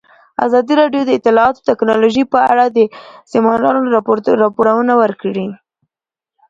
[0.45, 2.79] ازادي راډیو د اطلاعاتی تکنالوژي په اړه د
[3.31, 3.93] سیمینارونو
[4.45, 5.47] راپورونه ورکړي.